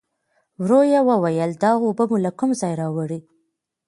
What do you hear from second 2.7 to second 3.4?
راوړې؟